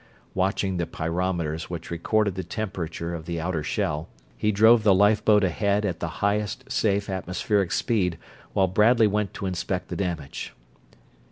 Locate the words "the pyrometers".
0.77-1.65